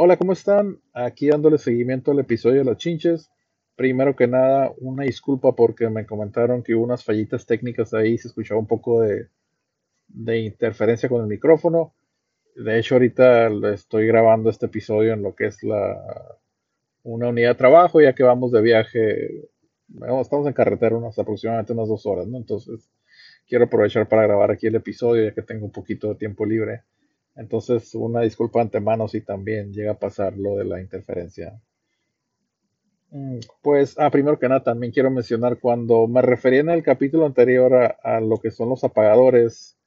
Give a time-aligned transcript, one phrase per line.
[0.00, 0.80] Hola, ¿cómo están?
[0.92, 3.32] Aquí dándole seguimiento al episodio de las chinches.
[3.74, 8.28] Primero que nada, una disculpa porque me comentaron que hubo unas fallitas técnicas ahí, se
[8.28, 9.28] escuchaba un poco de,
[10.38, 11.94] interferencia con el micrófono.
[12.54, 16.00] De hecho, ahorita estoy grabando este episodio en lo que es la
[17.02, 19.48] una unidad de trabajo, ya que vamos de viaje,
[20.20, 22.36] estamos en carretera unas aproximadamente unas dos horas, ¿no?
[22.38, 22.88] Entonces,
[23.48, 26.84] quiero aprovechar para grabar aquí el episodio, ya que tengo un poquito de tiempo libre.
[27.38, 31.60] Entonces, una disculpa antemano si también llega a pasar lo de la interferencia.
[33.10, 37.26] Mm, Pues, ah, primero que nada, también quiero mencionar cuando me refería en el capítulo
[37.26, 39.78] anterior a, lo que son los apagadores,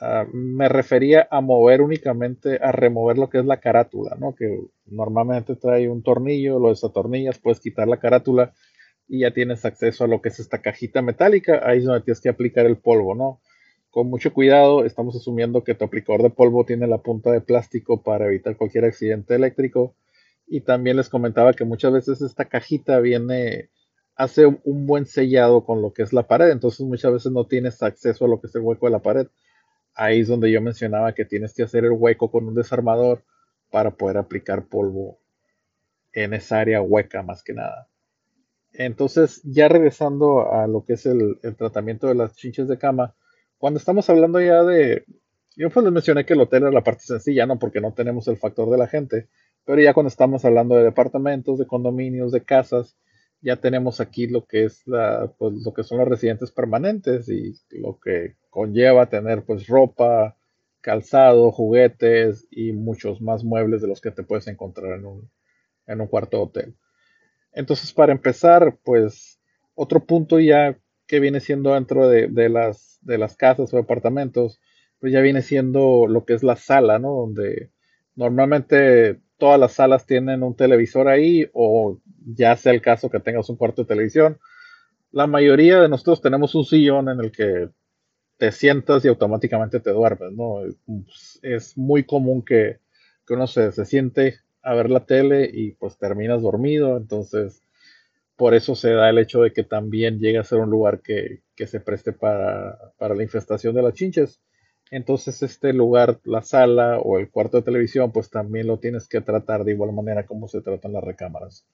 [0.00, 4.34] ah, me refería a mover únicamente, a remover lo que es la carátula, ¿no?
[4.34, 8.54] Que normalmente trae un tornillo, lo desatornillas, puedes quitar la carátula
[9.08, 12.20] y ya tienes acceso a lo que es esta cajita metálica, ahí es donde tienes
[12.22, 13.40] que aplicar el polvo, ¿no?
[13.92, 18.02] Con mucho cuidado, estamos asumiendo que tu aplicador de polvo tiene la punta de plástico
[18.02, 19.94] para evitar cualquier accidente eléctrico.
[20.46, 23.68] Y también les comentaba que muchas veces esta cajita viene,
[24.16, 27.82] hace un buen sellado con lo que es la pared, entonces muchas veces no tienes
[27.82, 29.26] acceso a lo que es el hueco de la pared.
[29.94, 33.22] Ahí es donde yo mencionaba que tienes que hacer el hueco con un desarmador
[33.70, 35.18] para poder aplicar polvo
[36.14, 37.88] en esa área hueca más que nada.
[38.72, 43.14] Entonces, ya regresando a lo que es el, el tratamiento de las chinches de cama,
[43.62, 45.04] cuando estamos hablando ya de,
[45.54, 47.60] yo pues les mencioné que el hotel era la parte sencilla, ¿no?
[47.60, 49.28] Porque no tenemos el factor de la gente,
[49.64, 52.96] pero ya cuando estamos hablando de departamentos, de condominios, de casas,
[53.40, 57.54] ya tenemos aquí lo que es la, pues lo que son los residentes permanentes y
[57.70, 60.36] lo que conlleva tener pues ropa,
[60.80, 65.30] calzado, juguetes y muchos más muebles de los que te puedes encontrar en un,
[65.86, 66.76] en un cuarto de hotel.
[67.52, 69.38] Entonces, para empezar, pues
[69.76, 70.76] otro punto ya
[71.12, 74.62] que viene siendo dentro de, las, de las casas o departamentos,
[74.98, 77.10] pues ya viene siendo lo que es la sala, ¿no?
[77.10, 77.70] Donde
[78.16, 83.50] normalmente todas las salas tienen un televisor ahí o ya sea el caso que tengas
[83.50, 84.38] un cuarto de televisión.
[85.10, 87.68] La mayoría de nosotros tenemos un sillón en el que
[88.38, 90.60] te sientas y automáticamente te duermes, ¿no?
[91.42, 92.78] Es muy común que,
[93.26, 97.60] que uno se, se siente a ver la tele y pues terminas dormido, entonces
[98.42, 101.42] por eso se da el hecho de que también llegue a ser un lugar que,
[101.54, 104.42] que se preste para, para, la infestación de las chinches.
[104.90, 109.20] Entonces este lugar, la sala o el cuarto de televisión, pues también lo tienes que
[109.20, 111.64] tratar de igual manera como se tratan las recámaras.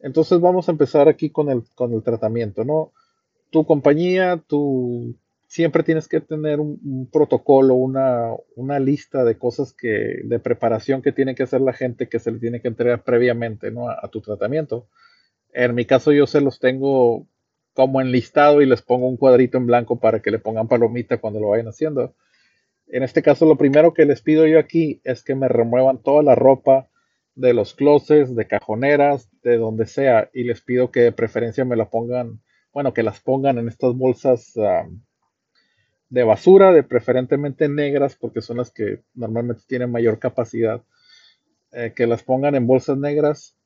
[0.00, 2.92] Entonces vamos a empezar aquí con el, con el tratamiento, ¿no?
[3.48, 10.20] Tu compañía, tu, siempre tienes que tener un, protocolo, una, una, lista de cosas que,
[10.24, 13.70] de preparación que tiene que hacer la gente que se le tiene que entregar previamente
[13.70, 13.88] ¿no?
[13.88, 14.86] a, tu tratamiento.
[15.52, 17.26] En mi caso yo se los tengo
[17.74, 21.40] como enlistado y les pongo un cuadrito en blanco para que le pongan palomita cuando
[21.40, 22.14] lo vayan haciendo.
[22.88, 26.22] En este caso lo primero que les pido yo aquí es que me remuevan toda
[26.22, 26.88] la ropa
[27.34, 31.76] de los closets, de cajoneras, de donde sea y les pido que de preferencia me
[31.76, 32.40] la pongan,
[32.72, 34.52] bueno, que las pongan en estas bolsas
[36.08, 40.82] de basura, de preferentemente negras, porque son las que normalmente tienen mayor capacidad,
[41.72, 43.56] eh, que las pongan en bolsas negras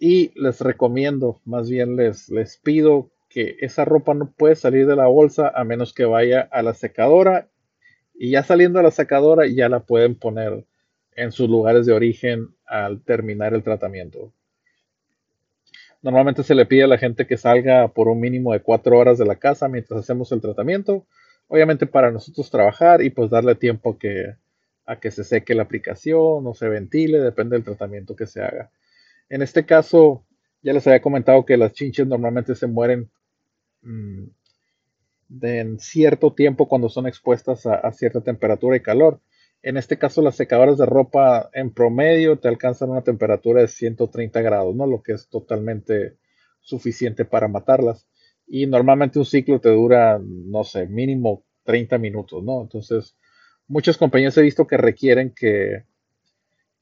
[0.00, 4.96] y les recomiendo, más bien les, les pido que esa ropa no puede salir de
[4.96, 7.46] la bolsa a menos que vaya a la secadora
[8.14, 10.64] y ya saliendo a la secadora ya la pueden poner
[11.14, 14.32] en sus lugares de origen al terminar el tratamiento.
[16.02, 19.18] Normalmente se le pide a la gente que salga por un mínimo de cuatro horas
[19.18, 21.06] de la casa mientras hacemos el tratamiento
[21.50, 24.36] obviamente para nosotros trabajar y pues darle tiempo que,
[24.86, 28.70] a que se seque la aplicación o se ventile, depende del tratamiento que se haga.
[29.30, 30.26] En este caso,
[30.62, 33.10] ya les había comentado que las chinches normalmente se mueren
[33.80, 34.24] mmm,
[35.28, 39.20] de en cierto tiempo cuando son expuestas a, a, cierta temperatura y calor.
[39.62, 44.42] En este caso, las secadoras de ropa en promedio te alcanzan una temperatura de 130
[44.42, 44.86] grados, ¿no?
[44.86, 46.18] Lo que es totalmente
[46.60, 48.06] suficiente para matarlas
[48.52, 52.62] y normalmente un ciclo te dura, no sé, mínimo 30 minutos, ¿no?
[52.62, 53.16] Entonces,
[53.68, 55.84] muchas compañías he visto que requieren que,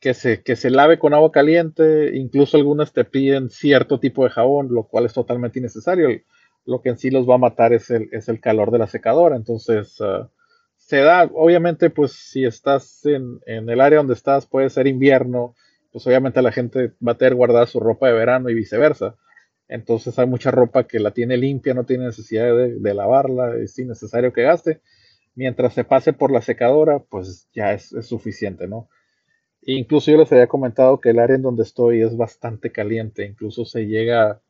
[0.01, 4.31] que, se, que se lave con agua caliente, incluso algunas te piden cierto tipo de
[4.31, 6.09] jabón, lo cual es totalmente innecesario.
[6.65, 8.87] Lo que en sí los va a matar es el, es el calor de la
[8.87, 9.37] secadora.
[9.37, 10.29] Entonces, uh,
[10.77, 15.55] se da, obviamente, pues si estás en, en, el área donde estás, puede ser invierno,
[15.93, 19.17] pues obviamente la gente va a tener guardada su ropa de verano y viceversa.
[19.69, 23.79] Entonces hay mucha ropa que la tiene limpia, no tiene necesidad de, de lavarla, es
[23.79, 24.81] innecesario que gaste.
[25.35, 28.89] Mientras se pase por la secadora, pues ya es, es, suficiente, ¿no?
[29.71, 33.67] Incluso yo les había comentado que el área en donde estoy es bastante caliente, incluso
[33.67, 34.41] se llega,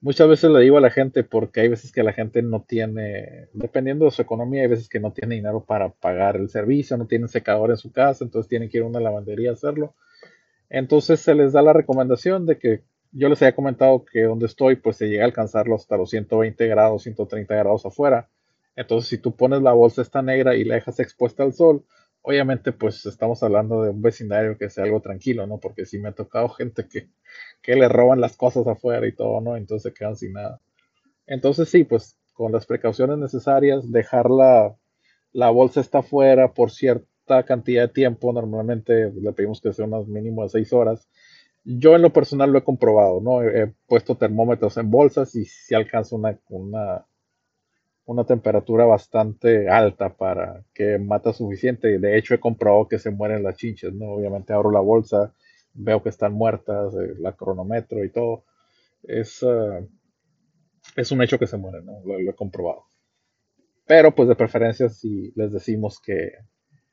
[0.00, 3.46] muchas veces le digo a la gente, porque hay veces que la gente no tiene,
[3.52, 7.06] dependiendo de su economía, hay veces que no tiene dinero para pagar el servicio, no
[7.06, 9.94] tienen secador en su casa, entonces tienen que ir a una lavandería a hacerlo.
[10.68, 12.82] Entonces se les da la recomendación de que
[13.12, 16.66] yo les había comentado que donde estoy pues se llega a alcanzarlo hasta los 120
[16.66, 18.30] grados, 130 grados afuera.
[18.74, 21.84] Entonces si tú pones la bolsa esta negra y la dejas expuesta al sol,
[22.26, 25.58] obviamente pues estamos hablando de un vecindario que sea algo tranquilo, ¿no?
[25.58, 27.10] Porque si me ha tocado gente que,
[27.60, 29.56] que le roban las cosas afuera y todo, ¿no?
[29.56, 30.58] Entonces se quedan sin nada.
[31.26, 34.74] Entonces sí, pues con las precauciones necesarias, dejar la,
[35.32, 40.08] la bolsa está afuera por cierta cantidad de tiempo, normalmente le pedimos que sea unos
[40.08, 41.08] mínimo de 6 horas.
[41.62, 43.42] Yo en lo personal lo he comprobado, ¿no?
[43.42, 47.04] He, puesto termómetros en bolsas y si alcanza una, una,
[48.06, 51.98] una temperatura bastante alta para que mata suficiente.
[51.98, 54.12] De hecho, he comprobado que se mueren las chinches, ¿no?
[54.12, 55.34] Obviamente abro la bolsa,
[55.72, 58.44] veo que están muertas, eh, la cronometro y todo.
[59.02, 59.88] Es, eh,
[60.96, 62.00] es un hecho que se mueren, ¿no?
[62.04, 62.84] Lo, he comprobado.
[63.86, 66.32] Pero pues de preferencia si les decimos que,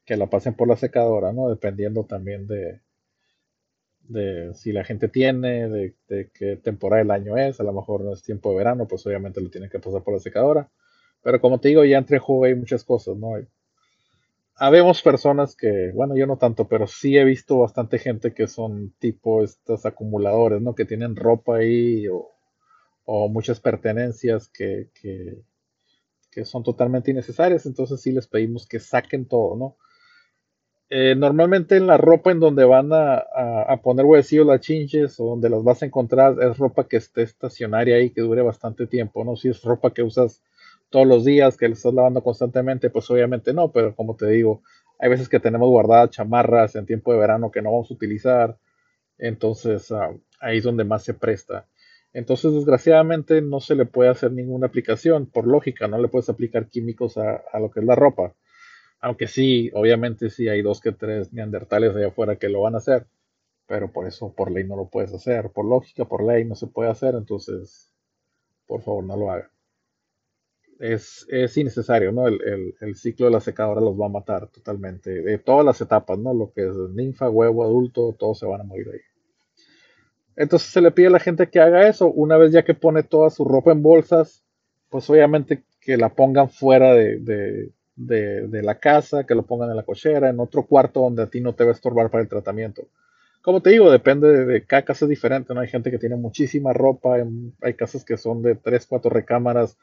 [0.05, 1.49] que la pasen por la secadora, ¿no?
[1.49, 2.81] Dependiendo también de,
[4.01, 8.03] de si la gente tiene, de, de, qué temporada del año es, a lo mejor
[8.03, 10.69] no es tiempo de verano, pues obviamente lo tienen que pasar por la secadora.
[11.23, 13.35] Pero como te digo, ya entre juego hay muchas cosas, ¿no?
[14.61, 18.93] habemos personas que, bueno, yo no tanto, pero sí he visto bastante gente que son
[18.99, 20.75] tipo estos acumuladores, ¿no?
[20.75, 22.29] Que tienen ropa ahí o,
[23.05, 25.41] o muchas pertenencias que, que,
[26.29, 29.77] que, son totalmente innecesarias, entonces sí les pedimos que saquen todo, ¿no?
[30.91, 35.25] Eh, normalmente en la ropa en donde van a, a, poner huesillos las chinches o
[35.25, 39.23] donde las vas a encontrar es ropa que esté estacionaria ahí, que dure bastante tiempo,
[39.23, 39.35] ¿no?
[39.37, 40.43] Si es ropa que usas
[40.91, 44.61] todos los días, que le estás lavando constantemente, pues obviamente no, pero como te digo,
[44.99, 48.57] hay veces que tenemos guardadas chamarras en tiempo de verano que no vamos a utilizar,
[49.17, 51.65] entonces ah, ahí es donde más se presta.
[52.13, 56.67] Entonces, desgraciadamente, no se le puede hacer ninguna aplicación, por lógica, no le puedes aplicar
[56.67, 58.35] químicos a, lo que es la ropa.
[58.99, 62.79] Aunque sí, obviamente sí hay dos que tres neandertales allá afuera que lo van a
[62.79, 63.07] hacer,
[63.67, 65.51] pero por eso, por ley no lo puedes hacer.
[65.51, 67.93] Por lógica, por ley no se puede hacer, entonces,
[68.67, 69.49] por favor, no lo hagan
[70.81, 72.27] es, es innecesario, ¿no?
[72.27, 75.21] El, el, ciclo de la secadora los va a matar totalmente.
[75.21, 76.33] De todas las etapas, ¿no?
[76.33, 78.99] Lo que es ninfa, huevo, adulto, todos se van a morir ahí.
[80.35, 82.07] Entonces se le pide a la gente que haga eso.
[82.07, 84.43] Una vez ya que pone toda su ropa en bolsas,
[84.89, 89.75] pues obviamente que la pongan fuera de, de, de, la casa, que lo pongan en
[89.75, 92.29] la cochera, en otro cuarto donde a ti no te va a estorbar para el
[92.29, 92.87] tratamiento.
[93.43, 95.61] Como te digo, depende de, cada casa es diferente, ¿no?
[95.61, 97.17] Hay gente que tiene muchísima ropa,
[97.61, 99.77] hay casas que son de 3, 4 recámaras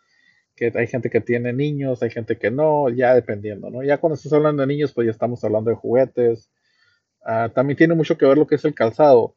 [0.58, 3.84] que hay gente que tiene niños, hay gente que no, ya dependiendo, ¿no?
[3.84, 6.50] Ya cuando estás hablando de niños, pues ya estamos hablando de juguetes.
[7.24, 9.36] Ah, también tiene mucho que ver lo que es el calzado.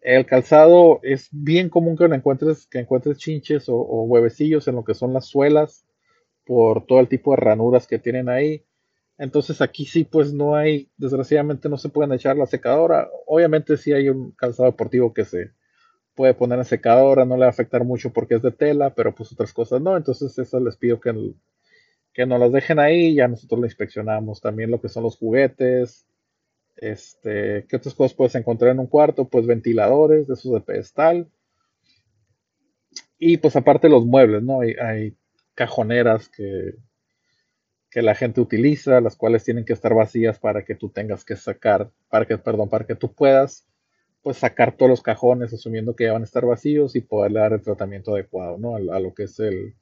[0.00, 4.94] El calzado es bien común que encuentres, que encuentres chinches o, huevecillos en lo que
[4.94, 5.86] son las suelas
[6.46, 8.64] por todo el tipo de ranuras que tienen ahí.
[9.18, 13.08] Entonces aquí sí, pues no hay, desgraciadamente no se pueden echar la secadora.
[13.26, 15.50] Obviamente sí hay un calzado deportivo que se,
[16.16, 19.14] puede poner en secadora, no le va a afectar mucho porque es de tela, pero
[19.14, 19.96] pues otras cosas no.
[19.96, 21.14] Entonces eso les pido que,
[22.12, 24.40] que nos las dejen ahí, ya nosotros lo inspeccionamos.
[24.40, 26.08] También lo que son los juguetes,
[26.76, 29.28] este, ¿qué otras cosas puedes encontrar en un cuarto?
[29.28, 31.30] Pues ventiladores de esos de pedestal.
[33.18, 34.62] Y pues aparte los muebles, ¿no?
[34.62, 35.16] Hay, hay
[35.54, 36.74] cajoneras que,
[37.90, 41.36] que la gente utiliza, las cuales tienen que estar vacías para que tú tengas que
[41.36, 43.66] sacar, para que, perdón, para que tú puedas
[44.26, 47.52] pues sacar todos los cajones asumiendo que ya van a estar vacíos y poderle dar
[47.52, 48.74] el tratamiento adecuado, ¿no?
[48.74, 49.76] A, lo que es el,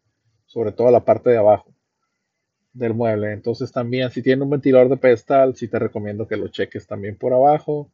[0.45, 1.73] sobre todo a la parte de abajo
[2.75, 3.33] del mueble.
[3.33, 7.17] Entonces también si tiene un ventilador de pedestal, sí te recomiendo que lo cheques también
[7.17, 7.91] por abajo.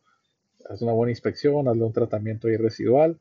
[0.68, 3.16] Haz una buena inspección, hazle un tratamiento ahí residual.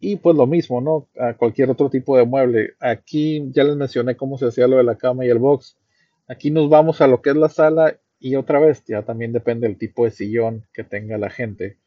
[0.00, 1.06] Y pues lo mismo, ¿no?
[1.16, 2.72] A cualquier otro tipo de mueble.
[2.80, 5.78] Aquí ya les mencioné cómo se hacía lo de la cama y el box.
[6.26, 9.68] Aquí nos vamos a lo que es la sala y otra vez ya también depende
[9.68, 11.78] del tipo de sillón que tenga la gente.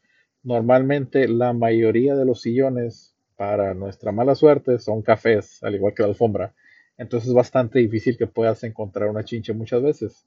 [0.44, 6.02] Normalmente la mayoría de los sillones, para nuestra mala suerte, son cafés, al igual que
[6.02, 6.54] la alfombra.
[6.98, 10.26] Entonces es bastante difícil que puedas encontrar una chinche muchas veces.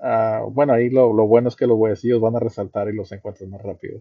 [0.00, 3.48] Ah, bueno, ahí lo, bueno es que los huesillos van a resaltar y los encuentras
[3.48, 4.00] más rápido.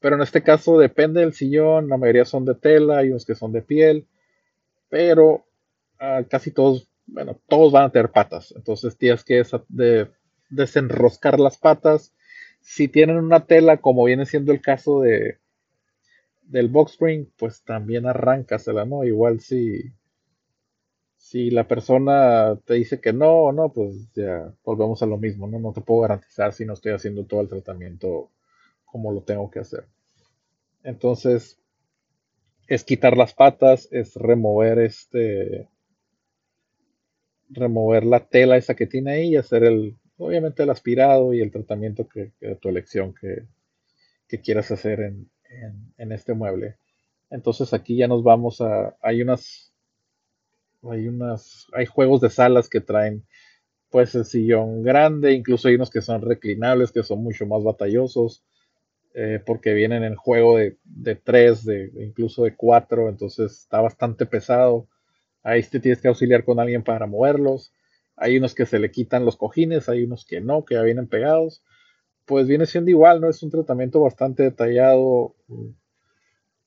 [0.00, 3.34] Pero en este caso depende del sillón, la mayoría son de tela, hay unos que
[3.34, 4.06] son de piel,
[4.88, 5.44] pero
[5.98, 8.54] ah, casi todos, bueno, todos van a tener patas.
[8.56, 9.42] Entonces tienes que
[10.48, 12.14] desenroscar las patas
[12.68, 15.38] si tienen una tela, como viene siendo el caso de
[16.42, 19.04] del box spring, pues también arráncasela, ¿no?
[19.04, 19.92] Igual si
[21.16, 25.60] si la persona te dice que no, no, pues ya volvemos a lo mismo, ¿no?
[25.60, 28.30] No te puedo garantizar si no estoy haciendo todo el tratamiento
[28.84, 29.86] como lo tengo que hacer.
[30.82, 31.60] Entonces,
[32.66, 35.68] es quitar las patas, es remover este
[37.48, 41.50] remover la tela esa que tiene ahí y hacer el obviamente el aspirado y el
[41.50, 43.44] tratamiento que, de tu elección que,
[44.28, 45.30] que quieras hacer en,
[45.98, 46.76] en, este mueble.
[47.30, 49.72] Entonces aquí ya nos vamos a, hay unas,
[50.82, 53.24] hay unas, hay juegos de salas que traen
[53.90, 58.44] pues el sillón grande, incluso hay unos que son reclinables, que son mucho más batallosos,
[59.14, 64.26] eh, porque vienen en juego de, de tres, de, incluso de cuatro, entonces está bastante
[64.26, 64.88] pesado.
[65.42, 67.72] Ahí te tienes que auxiliar con alguien para moverlos.
[68.16, 71.08] Hay unos que se le quitan los cojines, hay unos que no, que ya vienen
[71.08, 71.62] pegados.
[72.24, 73.28] Pues viene siendo igual, ¿no?
[73.28, 75.70] Es un tratamiento bastante detallado mm,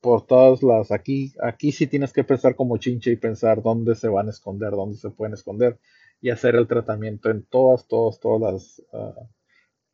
[0.00, 0.92] por todas las.
[0.92, 4.70] Aquí, aquí sí tienes que pensar como chinche y pensar dónde se van a esconder,
[4.70, 5.78] dónde se pueden esconder
[6.20, 9.28] y hacer el tratamiento en todas, todas, todas las, ah,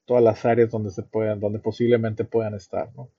[0.04, 3.10] todas las áreas donde se puedan, donde posiblemente puedan estar, ¿no?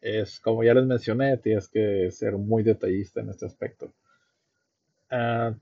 [0.00, 3.92] Es como ya les mencioné, tienes que ser muy detallista en este aspecto.
[5.10, 5.54] Ah,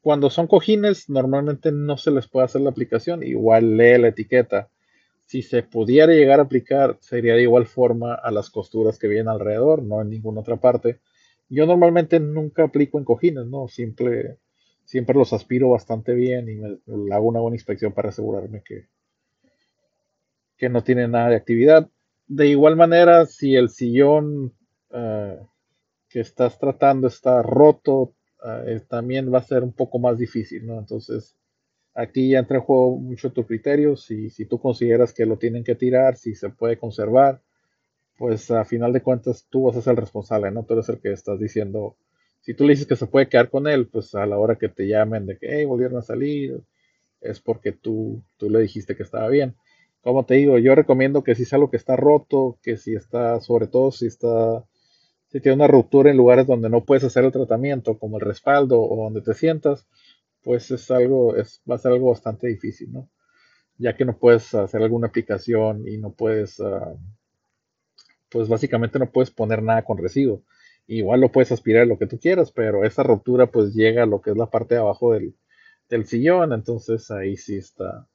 [0.00, 4.70] cuando son cojines, normalmente no se les puede hacer la aplicación, igual lee la etiqueta.
[5.26, 9.28] Si se pudiera llegar a aplicar, sería de igual forma a las costuras que vienen
[9.28, 11.00] alrededor, no en ninguna otra parte.
[11.48, 13.68] Yo normalmente nunca aplico en cojines, ¿no?
[13.68, 14.38] Simple,
[14.84, 18.86] siempre los aspiro bastante bien y me, hago una buena inspección para asegurarme que,
[20.56, 21.88] que no tiene nada de actividad.
[22.26, 24.54] De igual manera, si el sillón
[24.90, 25.38] eh,
[26.08, 30.78] que estás tratando está roto, eh, también va a ser un poco más difícil, ¿no?
[30.78, 31.36] Entonces,
[31.94, 35.64] aquí ya entra en juego mucho tu criterio, si, si tú consideras que lo tienen
[35.64, 37.42] que tirar, si se puede conservar,
[38.16, 40.64] pues a final de cuentas tú vas a ser el responsable, ¿no?
[40.64, 41.96] Tú eres el que estás diciendo,
[42.40, 44.68] si tú le dices que se puede quedar con él, pues a la hora que
[44.68, 46.62] te llamen de que, volvieron a salir,
[47.20, 49.56] es porque tú, tú le dijiste que estaba bien.
[50.02, 53.40] Como te digo, yo recomiendo que si es algo que está roto, que si está,
[53.40, 54.64] sobre todo si está
[55.30, 58.80] si tiene una ruptura en lugares donde no puedes hacer el tratamiento, como el respaldo
[58.80, 59.86] o donde te sientas,
[60.42, 63.08] pues es algo, es, va a ser algo bastante difícil, ¿no?
[63.78, 66.94] Ya que no puedes hacer alguna aplicación y no puedes, ah,
[68.28, 70.42] pues básicamente no puedes poner nada con residuo.
[70.88, 74.20] Igual lo puedes aspirar lo que tú quieras, pero esa ruptura pues llega a lo
[74.20, 75.34] que es la parte de abajo del,
[76.06, 78.08] sillón, entonces ahí sí está,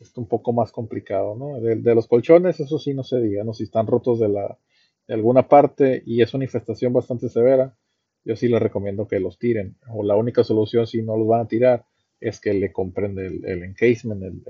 [0.00, 1.60] está un poco más complicado, ¿no?
[1.60, 3.54] De, los colchones, eso sí no se diga, ¿no?
[3.54, 4.58] Si están rotos de la,
[5.06, 7.76] de alguna parte y es una infestación bastante severa,
[8.24, 9.76] yo sí les recomiendo que los tiren.
[9.88, 11.84] O la única solución si no los van a tirar
[12.20, 14.44] es que le compren el, el encasement,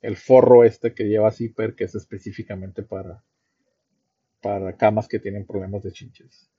[0.00, 3.22] el, forro este que lleva zipper, que es específicamente para,
[4.40, 6.50] para camas que tienen problemas de chinches.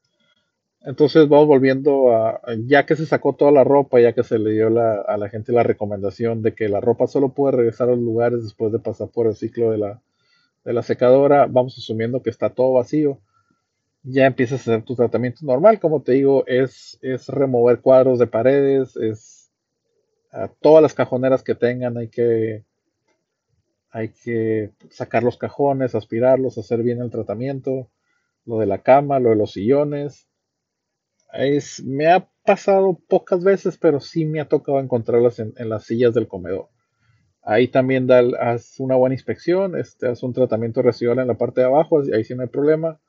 [0.82, 4.52] Entonces vamos volviendo a, ya que se sacó toda la ropa, ya que se le
[4.52, 8.00] dio a la gente la recomendación de que la ropa solo puede regresar a los
[8.00, 10.02] lugares después de pasar por el ciclo de la,
[10.68, 13.22] de la secadora, vamos asumiendo que está todo vacío,
[14.04, 15.80] ya empiezas a hacer tu tratamiento normal.
[15.80, 19.50] Como te digo, es, es remover cuadros de paredes, es
[20.30, 22.66] a todas las cajoneras que tengan, hay que,
[23.92, 27.90] hay que sacar los cajones, aspirarlos, hacer bien el tratamiento,
[28.44, 30.28] lo de la cama, lo de los sillones.
[31.32, 36.14] Es, me ha pasado pocas veces, pero sí me ha tocado encontrarlas en las sillas
[36.14, 36.68] del comedor.
[37.50, 41.62] Ahí también da, haz una buena inspección, este, haz un tratamiento residual en la parte
[41.62, 43.00] de abajo, ahí sí no hay problema.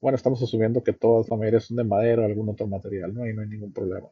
[0.00, 3.22] Bueno, estamos asumiendo que todas las mayoría son de madera o algún otro material, ¿no?
[3.22, 4.08] Ahí no hay ningún problema.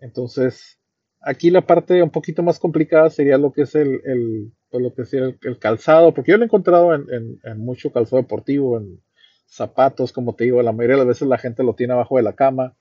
[0.00, 0.78] Entonces,
[1.18, 5.00] aquí la parte un poquito más complicada sería lo que es el, pues lo que
[5.00, 9.00] es el, calzado, porque yo lo he encontrado en, en, mucho calzado deportivo, en
[9.46, 12.22] zapatos, como te digo, la mayoría de las veces la gente lo tiene abajo de
[12.22, 12.76] la cama.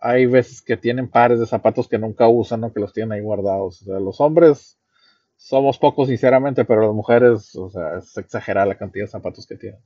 [0.00, 2.72] Hay veces que tienen pares de zapatos que nunca usan, ¿no?
[2.72, 3.82] Que los tienen ahí guardados.
[3.82, 4.80] O sea, los hombres
[5.44, 9.56] somos pocos, sinceramente, pero las mujeres, o sea, es exagerada la cantidad de zapatos que
[9.56, 9.80] tienen.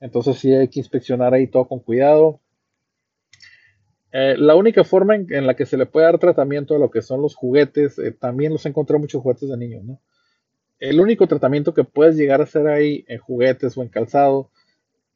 [0.00, 2.40] Entonces sí hay que inspeccionar ahí todo con cuidado.
[4.12, 7.02] Eh, la única forma en, la que se le puede dar tratamiento a lo que
[7.02, 10.00] son los juguetes, eh, también los encontré muchos juguetes de niños, ¿no?
[10.78, 14.50] El único tratamiento que puedes llegar a hacer ahí en juguetes o en calzado,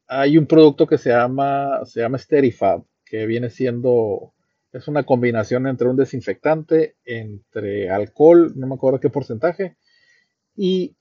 [0.05, 4.33] hay un producto que se llama, se llama Sterifab, que viene siendo
[4.73, 9.77] es una combinación entre un desinfectante, entre alcohol, no me acuerdo qué porcentaje,
[10.55, 10.95] y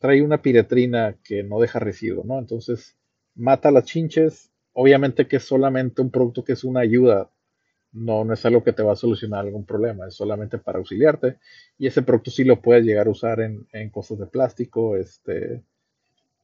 [0.00, 2.38] trae una piretrina que no deja residuo, ¿no?
[2.38, 2.96] Entonces
[3.34, 4.50] mata las chinches.
[4.72, 7.30] Obviamente que es solamente un producto que es una ayuda,
[7.92, 11.38] no, no es algo que te va a solucionar algún problema, es solamente para auxiliarte.
[11.78, 15.62] Y ese producto sí lo puedes llegar a usar en, cosas de plástico, este,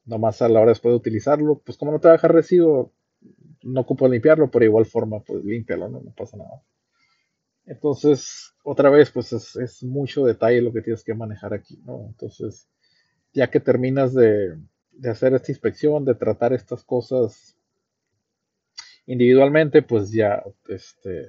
[0.05, 2.91] nomás a la hora después de utilizarlo, pues como no te va a residuo,
[3.65, 6.01] no ocupo limpiarlo, pero de igual forma, pues límpialo, ¿no?
[6.01, 6.61] no pasa nada.
[7.65, 12.05] Entonces, otra vez, pues es, mucho detalle lo que tienes que manejar aquí, ¿no?
[12.07, 12.69] Entonces,
[13.33, 14.55] ya que terminas de,
[15.09, 17.57] hacer esta inspección, de tratar estas cosas
[19.07, 21.27] individualmente, pues ya, este,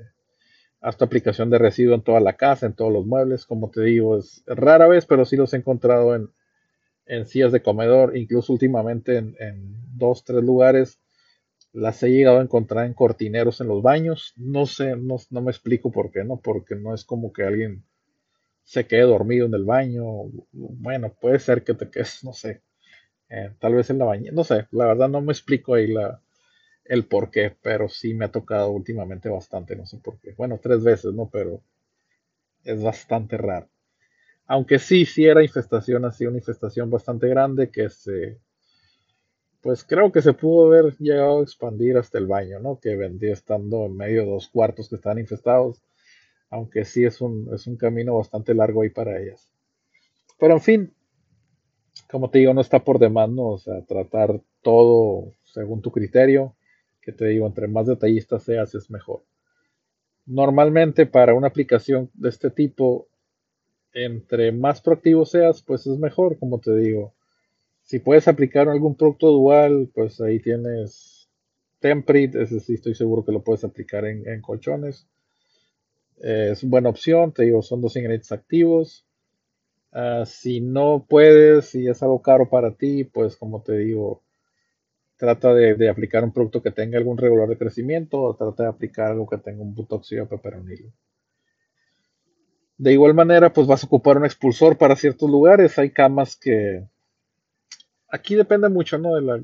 [0.82, 3.80] haz tu aplicación de residuo en toda la casa, en todos los muebles, como te
[3.82, 6.28] digo, es rara vez, pero sí los he encontrado en,
[7.06, 11.00] en sillas de comedor, incluso últimamente en, en dos, tres lugares
[11.76, 14.32] las he llegado a encontrar en cortineros en los baños.
[14.36, 16.38] No sé, no, no, me explico por qué, ¿no?
[16.40, 17.84] Porque no es como que alguien
[18.64, 20.04] se quede dormido en el baño.
[20.52, 22.62] Bueno, puede ser que te quedes, no sé,
[23.30, 24.34] eh, tal vez en la bañera.
[24.34, 26.22] No sé, la verdad no me explico ahí la,
[26.84, 30.34] el por qué, pero sí me ha tocado últimamente bastante, no sé por qué.
[30.36, 31.30] Bueno, tres veces, ¿no?
[31.30, 31.62] Pero
[32.64, 33.68] es bastante raro.
[34.46, 38.38] Aunque sí, sí era infestación, así una infestación bastante grande que se
[39.66, 42.78] pues creo que se pudo haber llegado a expandir hasta el baño, ¿no?
[42.78, 45.82] Que vendría estando en medio de dos cuartos que están infestados,
[46.50, 49.50] aunque sí es un, es un camino bastante largo ahí para ellas.
[50.38, 50.94] Pero en fin,
[52.08, 53.48] como te digo, no está por demás, ¿no?
[53.48, 56.54] O sea, tratar todo según tu criterio,
[57.00, 59.24] que te digo, entre más detallista seas es mejor.
[60.26, 63.08] Normalmente para una aplicación de este tipo,
[63.92, 67.15] entre más proactivo seas, pues es mejor, como te digo
[67.86, 71.30] si puedes aplicar algún producto dual, pues ahí tienes
[71.78, 75.06] Temprit, ese sí estoy seguro que lo puedes aplicar en, colchones.
[76.20, 79.06] Eh, es una buena opción, te digo, son dos ingredientes activos.
[79.92, 84.24] Ah, si no puedes, si es algo caro para ti, pues como te digo,
[85.16, 89.12] trata de, aplicar un producto que tenga algún regular de crecimiento o trata de aplicar
[89.12, 90.92] algo que tenga un butoxio peperonil.
[92.78, 95.78] De igual manera, pues vas a ocupar un expulsor para ciertos lugares.
[95.78, 96.84] Hay camas que,
[98.08, 99.14] aquí depende mucho, ¿no?
[99.14, 99.40] De la,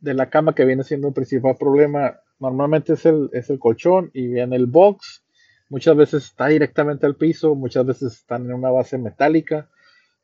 [0.00, 2.20] de la cama que viene siendo el principal problema.
[2.38, 5.24] Normalmente es el, es el colchón y viene el box.
[5.68, 9.68] Muchas veces está directamente al piso, muchas veces están en una base metálica.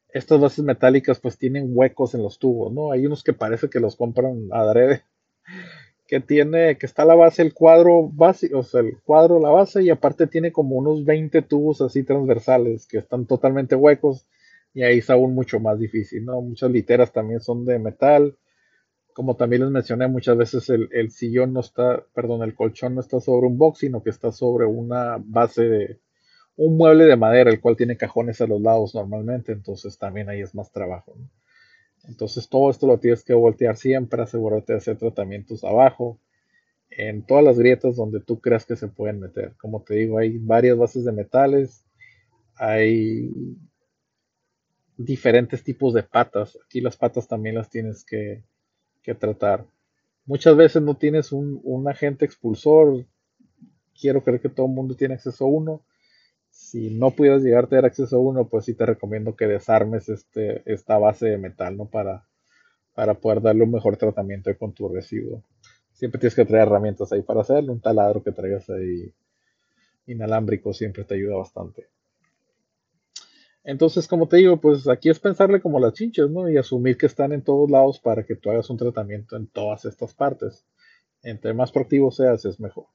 [0.09, 2.93] Estas bases metálicas pues tienen huecos en los tubos, ¿no?
[2.93, 5.03] Hay unos que parece que los compran adrede.
[6.05, 9.89] Que tiene, que está la base, el cuadro o sea, el cuadro, la base, y
[9.89, 14.27] aparte tiene como unos 20 tubos así transversales que están totalmente huecos
[14.75, 16.41] y ahí es aún mucho más difícil, ¿no?
[16.41, 18.37] Muchas literas también son de metal.
[19.14, 23.20] Como también les mencioné, muchas veces el, sillón no está, perdón, el colchón no está
[23.20, 26.01] sobre un box, sino que está sobre una base de
[26.57, 30.40] un mueble de madera, el cual tiene cajones a los lados normalmente, entonces también ahí
[30.40, 31.14] es más trabajo.
[31.18, 31.29] ¿no?
[32.09, 36.18] Entonces todo esto lo tienes que voltear siempre, asegúrate de hacer tratamientos abajo,
[36.90, 39.55] en todas las grietas donde tú creas que se pueden meter.
[39.59, 41.85] Como te digo, hay varias bases de metales,
[42.57, 43.31] hay
[44.96, 46.59] diferentes tipos de patas.
[46.64, 48.42] Aquí las patas también las tienes que,
[49.18, 49.66] tratar.
[50.26, 53.05] Muchas veces no tienes un, agente expulsor.
[53.98, 55.83] Quiero creer que todo el mundo tiene acceso a uno.
[56.50, 60.09] Si no pudieras llegar a tener acceso a uno, pues sí te recomiendo que desarmes
[60.09, 61.87] este, esta base de metal, ¿no?
[61.87, 62.26] Para,
[62.94, 65.42] para poder darle un mejor tratamiento con tu residuo.
[65.92, 67.72] Siempre tienes que traer herramientas ahí para hacerlo.
[67.72, 69.12] Un taladro que traigas ahí
[70.07, 71.88] inalámbrico siempre te ayuda bastante.
[73.64, 76.51] Entonces, como te digo, pues aquí es pensarle como las chinches, ¿no?
[76.51, 79.85] Y asumir que están en todos lados para que tú hagas un tratamiento en todas
[79.85, 80.64] estas partes.
[81.22, 82.87] Entre más proactivo seas, es mejor.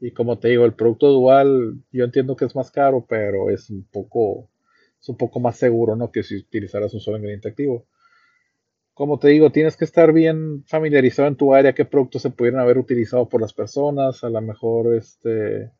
[0.00, 3.70] Y como te digo, el producto dual, yo entiendo que es más caro, pero es
[3.70, 4.48] un poco,
[5.00, 6.10] es un poco más seguro, ¿no?
[6.10, 7.86] Que si utilizaras un solo ingrediente activo.
[8.94, 12.60] Como te digo, tienes que estar bien familiarizado en tu área, qué productos se pudieran
[12.60, 15.70] haber utilizado por las personas, a lo mejor este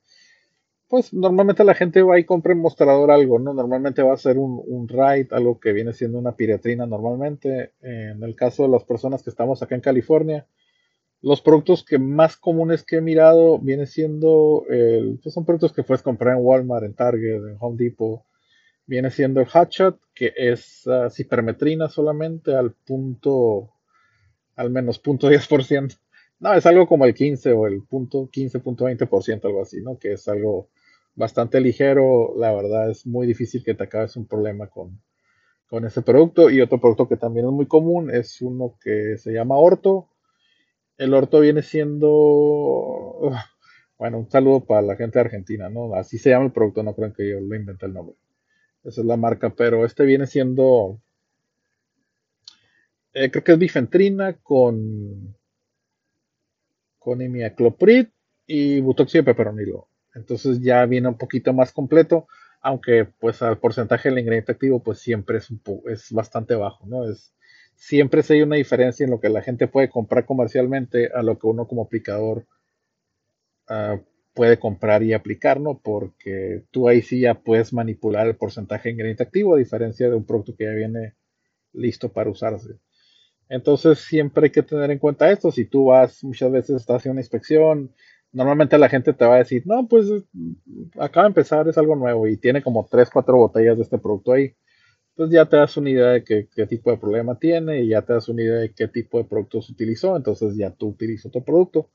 [0.90, 3.54] pues normalmente la gente va y compra en mostrador algo, ¿no?
[3.54, 7.74] Normalmente va a ser un, un ride, algo que viene siendo una piratrina normalmente.
[7.80, 10.48] En el caso de las personas que estamos acá en California,
[11.22, 15.84] los productos que más comunes que he mirado viene siendo, el, pues son productos que
[15.84, 18.24] puedes comprar en Walmart, en Target, en Home Depot.
[18.84, 23.70] Viene siendo el Hotshot, que es uh, cipermetrina solamente al punto,
[24.56, 25.96] al menos punto 10%.
[26.40, 29.96] No, es algo como el 15 o el punto 15.20%, algo así, ¿no?
[29.98, 30.70] Que es algo
[31.14, 35.00] bastante ligero, la verdad es muy difícil que te acabes un problema con,
[35.68, 36.50] con ese producto.
[36.50, 40.08] Y otro producto que también es muy común es uno que se llama orto.
[40.98, 43.32] El orto viene siendo,
[43.98, 45.94] bueno, un saludo para la gente de Argentina, ¿no?
[45.94, 48.16] Así se llama el producto, no creo que yo lo inventé el nombre.
[48.82, 51.00] Esa es la marca, pero este viene siendo,
[53.12, 55.36] eh, creo que es bifentrina con,
[56.98, 58.08] con imiacloprid
[58.46, 59.89] y butoxio de peperonilo.
[60.14, 62.26] Entonces ya viene un poquito más completo,
[62.60, 67.08] aunque pues al porcentaje del ingrediente activo pues siempre es, un es bastante bajo, ¿no?
[67.08, 67.32] Es,
[67.76, 71.46] siempre hay una diferencia en lo que la gente puede comprar comercialmente a lo que
[71.46, 72.46] uno como aplicador
[73.70, 73.98] uh,
[74.34, 75.78] puede comprar y aplicar, ¿no?
[75.78, 80.14] Porque tú ahí sí ya puedes manipular el porcentaje de ingrediente activo a diferencia de
[80.14, 81.14] un producto que ya viene
[81.72, 82.78] listo para usarse.
[83.48, 85.50] Entonces siempre hay que tener en cuenta esto.
[85.50, 87.92] Si tú vas, muchas veces estás haciendo una inspección,
[88.32, 90.06] normalmente la gente te va a decir, no, pues
[90.98, 94.32] acaba de empezar, es algo nuevo y tiene como 3, 4 botellas de este producto
[94.32, 94.54] ahí.
[95.16, 98.02] pues ya te das una idea de qué, qué tipo de problema tiene y ya
[98.02, 101.44] te das una idea de qué tipo de productos utilizó, entonces ya tú utilizas otro
[101.44, 101.90] producto.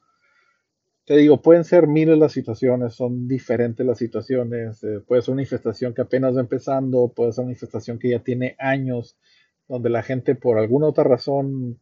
[1.05, 5.43] Te digo, pueden ser miles las situaciones, son diferentes las situaciones, eh, puede ser una
[5.43, 9.15] infestación que apenas va empezando, puede ser una infestación que ya tiene años,
[9.67, 11.79] donde la gente por alguna otra razón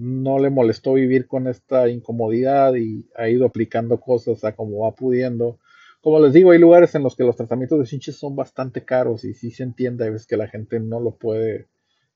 [0.00, 4.94] no le molestó vivir con esta incomodidad y ha ido aplicando cosas a como va
[4.94, 5.58] pudiendo.
[6.00, 9.24] Como les digo, hay lugares en los que los tratamientos de chinches son bastante caros
[9.24, 11.68] y sí se entiende a veces que la gente no lo puede,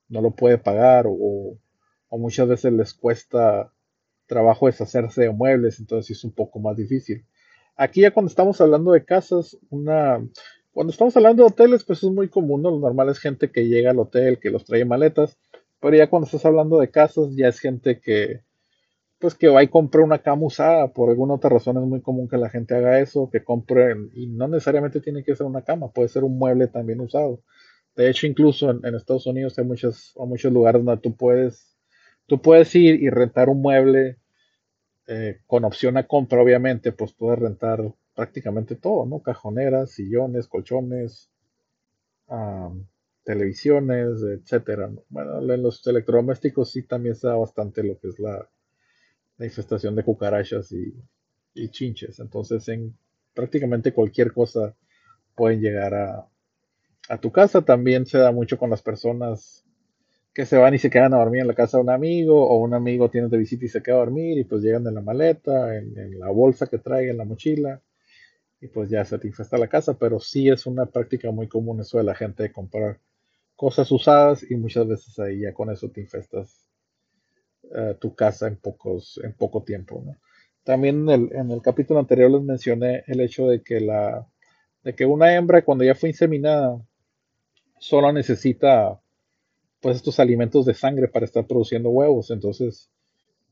[0.09, 1.59] no lo puede pagar o,
[2.09, 3.71] muchas veces les cuesta
[4.25, 7.25] trabajo deshacerse de muebles, entonces es un poco más difícil.
[7.75, 10.25] Aquí ya cuando estamos hablando de casas, una,
[10.71, 12.71] cuando estamos hablando de hoteles, pues es muy común, ¿no?
[12.71, 15.37] Lo normal es gente que llega al hotel, que los trae maletas,
[15.85, 18.41] pero ya cuando estás hablando de casas, ya es gente que,
[19.19, 20.91] pues que va y compra una cama usada.
[20.91, 24.25] Por alguna otra razón es muy común que la gente haga eso, que compre, y
[24.25, 27.43] no necesariamente tiene que ser una cama, puede ser un mueble también usado.
[27.95, 31.77] De hecho, incluso en, Estados Unidos hay muchos, muchos lugares donde tú puedes,
[32.25, 34.17] tú puedes ir y rentar un mueble
[35.05, 39.19] eh, con opción a compra, obviamente, pues puedes rentar prácticamente todo, ¿no?
[39.19, 41.29] Cajoneras, sillones, colchones,
[43.25, 44.89] televisiones, etcétera.
[45.09, 48.47] Bueno, en los electrodomésticos sí también se da bastante lo que es la,
[49.39, 50.93] infestación de cucarachas y,
[51.71, 52.19] chinches.
[52.19, 52.95] Entonces, en
[53.33, 54.75] prácticamente cualquier cosa
[55.35, 56.29] pueden llegar a,
[57.19, 57.61] tu casa.
[57.61, 59.63] También se da mucho con las personas
[60.33, 62.57] que se van y se quedan a dormir en la casa de un amigo, o
[62.57, 65.01] un amigo tiene de visita y se queda a dormir, y pues llegan en la
[65.01, 67.81] maleta, en, en la bolsa que trae, en la mochila,
[68.59, 71.79] y pues ya se te infesta la casa, pero sí es una práctica muy común
[71.79, 72.99] eso de la gente de comprar
[73.55, 76.69] cosas usadas y muchas veces ahí ya con eso te infestas
[77.73, 80.03] eh, tu casa en, pocos, en poco tiempo.
[80.63, 84.27] También en el, capítulo anterior les mencioné el hecho de que, la,
[84.83, 86.79] de que una hembra cuando ya fue inseminada
[87.79, 88.99] solo necesita
[89.79, 92.31] pues estos alimentos de sangre para estar produciendo huevos.
[92.31, 92.89] Entonces,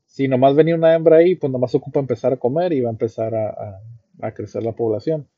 [0.06, 2.92] si nomás venía una hembra ahí, pues nomás ocupa empezar a comer y va a
[2.92, 3.80] empezar a,
[4.20, 5.28] a crecer la población.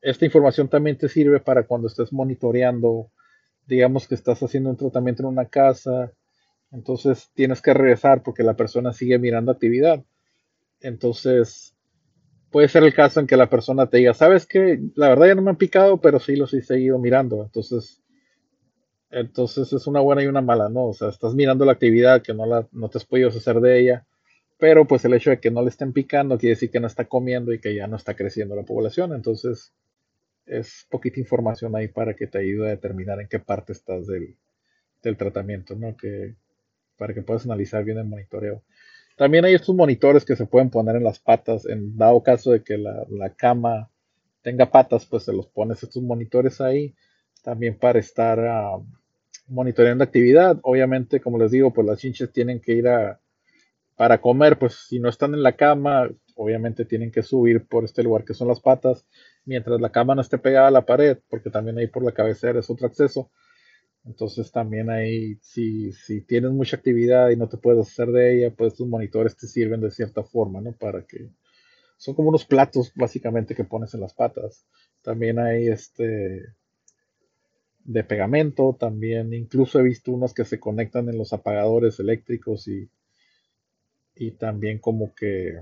[0.00, 3.10] Esta información también te sirve para cuando estés monitoreando
[3.70, 6.12] digamos que estás haciendo un tratamiento en una casa,
[6.72, 10.04] entonces tienes que regresar porque la persona sigue mirando actividad.
[10.80, 11.76] Entonces,
[12.50, 15.34] puede ser el caso en que la persona te diga, sabes que la verdad ya
[15.36, 17.44] no me han picado, pero sí los he seguido mirando.
[17.44, 18.02] Entonces,
[19.10, 20.88] entonces es una buena y una mala, ¿no?
[20.88, 23.80] O sea, estás mirando la actividad que no, la, no te has podido hacer de
[23.80, 24.06] ella,
[24.58, 27.04] pero pues el hecho de que no le estén picando quiere decir que no está
[27.06, 29.14] comiendo y que ya no está creciendo la población.
[29.14, 29.72] Entonces,
[30.50, 34.36] es poquita información ahí para que te ayude a determinar en qué parte estás del,
[35.16, 35.96] tratamiento, ¿no?
[35.96, 36.34] Que,
[36.98, 38.62] para que puedas analizar bien el monitoreo.
[39.16, 42.62] También hay estos monitores que se pueden poner en las patas, en dado caso de
[42.62, 43.90] que la, cama
[44.42, 46.94] tenga patas, pues se los pones estos monitores ahí,
[47.42, 48.84] también para estar uh,
[49.48, 50.58] monitoreando actividad.
[50.62, 53.20] Obviamente, como les digo, pues las chinches tienen que ir a,
[53.96, 56.08] para comer, pues si no están en la cama,
[56.42, 59.06] obviamente tienen que subir por este lugar que son las patas
[59.44, 62.60] mientras la cama no esté pegada a la pared, porque también ahí por la cabecera
[62.60, 63.30] es otro acceso.
[64.06, 68.54] Entonces también ahí, si, si tienes mucha actividad y no te puedes hacer de ella,
[68.56, 70.72] pues tus monitores te sirven de cierta forma, ¿no?
[70.72, 71.28] Para que...
[71.98, 74.66] Son como unos platos básicamente que pones en las patas.
[75.02, 76.54] También hay este
[77.84, 82.88] de pegamento, también incluso he visto unos que se conectan en los apagadores eléctricos y,
[84.14, 85.58] y también como que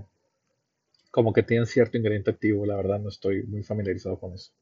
[1.11, 4.53] como que tienen cierto ingrediente activo, la verdad no estoy muy familiarizado con eso.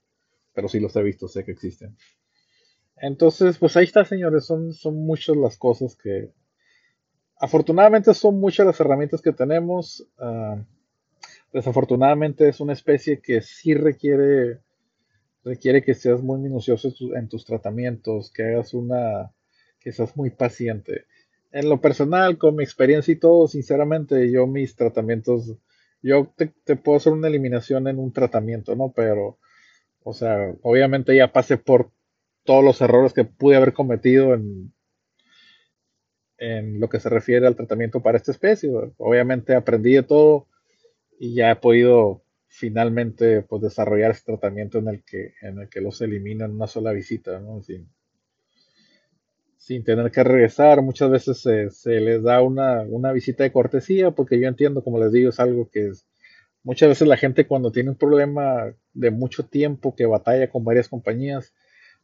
[0.55, 1.97] Pero sí los he visto, sé que existen.
[2.97, 6.33] Entonces, pues ahí está, señores, son, son muchas las cosas que...
[7.39, 10.09] Afortunadamente son muchas las herramientas que tenemos.
[10.19, 10.65] Ah,
[11.53, 14.61] desafortunadamente es una especie que sí requiere,
[15.45, 19.33] requiere que seas muy minucioso en tus tratamientos, que hagas una,
[19.79, 21.05] que seas muy paciente.
[21.53, 25.57] En lo personal, con mi experiencia y todo, sinceramente, yo mis tratamientos
[26.07, 28.93] yo te, puedo hacer una eliminación en un tratamiento, ¿no?
[28.95, 29.39] Pero,
[30.05, 31.91] o sea, obviamente ya pasé por
[32.45, 34.73] todos los errores que pude haber cometido en,
[36.39, 38.71] en lo que se refiere al tratamiento para esta especie.
[38.99, 40.47] Obviamente aprendí de todo
[41.19, 45.81] y ya he podido finalmente pues, desarrollar este tratamiento en el que, en el que
[45.81, 47.63] los elimina en una sola visita, ¿no?
[47.63, 47.91] sin
[49.67, 50.83] tener que regresar.
[50.83, 55.31] Muchas veces se, les da una, visita de cortesía, porque yo entiendo, como les digo,
[55.31, 56.07] es algo que es,
[56.63, 60.89] muchas veces la gente cuando tiene un problema de mucho tiempo, que batalla con varias
[60.89, 61.53] compañías,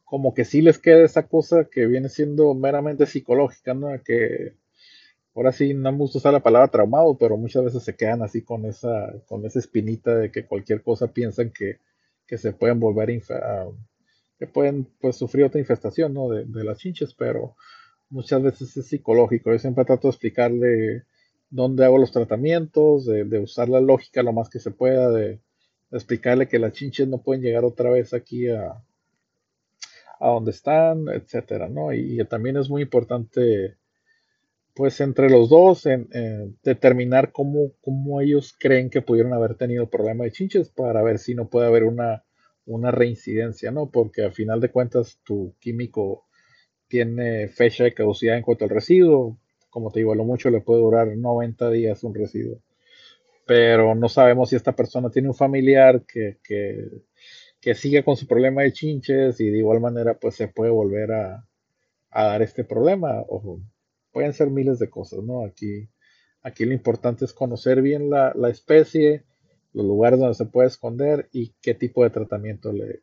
[0.03, 3.89] como que sí les queda esa cosa que viene siendo meramente psicológica, ¿no?
[4.03, 4.53] Que
[5.33, 8.43] ahora sí no me gusta usar la palabra traumado, pero muchas veces se quedan así
[8.43, 11.79] con esa, con esa espinita de que cualquier cosa piensan que,
[12.27, 13.67] que se pueden volver a
[14.47, 16.29] pueden pues sufrir otra infestación ¿no?
[16.29, 17.55] de, las chinches, pero
[18.09, 19.51] muchas veces es psicológico.
[19.51, 21.03] Yo siempre trato de explicarle
[21.49, 25.39] dónde hago los tratamientos, de, usar la lógica lo más que se pueda, de,
[25.91, 28.81] explicarle que las chinches no pueden llegar otra vez aquí a,
[30.19, 31.93] a donde están, etcétera, ¿no?
[31.93, 33.75] Y, también es muy importante,
[34.73, 36.07] pues, entre los dos, en,
[36.63, 41.35] determinar cómo, cómo, ellos creen que pudieron haber tenido problema de chinches para ver si
[41.35, 42.23] no puede haber una,
[42.65, 43.89] una reincidencia, ¿no?
[43.89, 46.25] Porque al final de cuentas tu químico
[46.87, 49.37] tiene fecha de caducidad en cuanto al residuo.
[49.69, 52.61] Como te digo, a mucho le puede durar 90 días un residuo.
[53.45, 56.87] Pero no sabemos si esta persona tiene un familiar que, que,
[57.59, 61.11] que sigue con su problema de chinches y de igual manera pues se puede volver
[61.11, 61.47] a,
[62.13, 63.21] dar este problema.
[63.27, 63.59] O
[64.11, 65.43] pueden ser miles de cosas, ¿no?
[65.43, 65.89] Aquí,
[66.41, 69.25] aquí lo importante es conocer bien la, la especie,
[69.73, 73.01] los lugares donde se puede esconder y qué tipo de tratamiento le,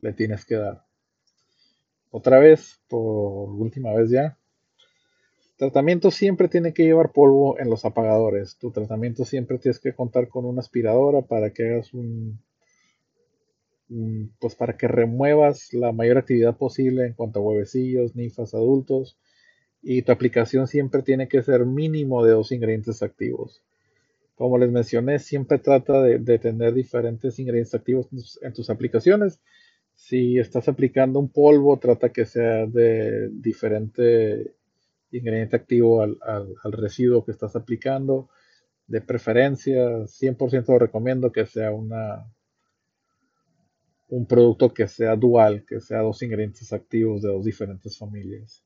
[0.00, 0.84] le tienes que dar.
[2.10, 4.38] Otra vez, por última vez ya,
[5.58, 8.56] tratamiento siempre tiene que llevar polvo en los apagadores.
[8.58, 12.40] Tu tratamiento siempre tienes que contar con una aspiradora para que hagas un,
[14.38, 19.18] pues para que remuevas la mayor actividad posible en cuanto a huevecillos, ninfas adultos.
[19.82, 23.62] Y tu aplicación siempre tiene que ser mínimo de dos ingredientes activos.
[24.38, 28.08] Como les mencioné, siempre trata de, tener diferentes ingredientes activos
[28.40, 29.40] en tus, aplicaciones.
[29.96, 34.54] Si estás aplicando un polvo, trata que sea de diferente
[35.10, 38.28] ingrediente activo al, residuo que estás aplicando.
[38.86, 42.32] De preferencia, 100% lo recomiendo que sea una,
[44.08, 48.62] un producto que sea dual, que sea dos ingredientes activos de dos diferentes familias.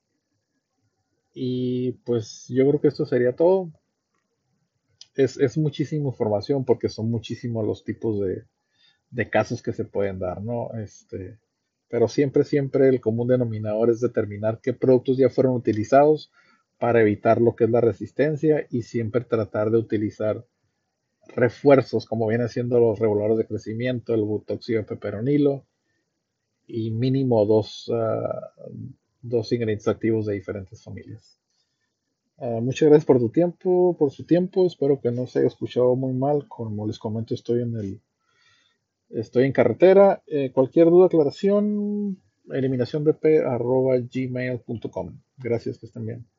[1.33, 3.73] Y pues yo creo que esto sería todo
[5.15, 10.71] es, muchísima información porque son muchísimos los tipos de, casos que se pueden dar, ¿no?
[10.79, 11.39] Este,
[11.89, 16.31] pero siempre, siempre el común denominador es determinar qué productos ya fueron utilizados
[16.79, 20.45] para evitar lo que es la resistencia y siempre tratar de utilizar
[21.29, 25.65] refuerzos como vienen siendo los reguladores de crecimiento, el butoxio de peperonilo
[26.67, 28.53] y mínimo dos, ah,
[29.21, 31.42] dos ingredientes activos de diferentes familias.
[32.39, 34.67] Ah, muchas gracias por tu tiempo, por su tiempo.
[34.67, 36.47] Espero que no se haya escuchado muy mal.
[36.49, 38.03] Como les comento, estoy en el,
[39.11, 40.23] estoy en carretera.
[40.27, 45.21] Eh, cualquier duda, aclaración, eliminación gmail.com.
[45.37, 46.32] Gracias, que estén bien.